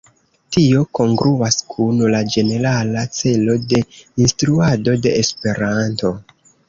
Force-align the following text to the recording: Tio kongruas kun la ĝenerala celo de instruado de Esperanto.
Tio 0.55 0.79
kongruas 0.99 1.57
kun 1.73 2.01
la 2.15 2.21
ĝenerala 2.35 3.03
celo 3.19 3.59
de 3.75 3.83
instruado 4.25 4.97
de 5.05 5.15
Esperanto. 5.23 6.13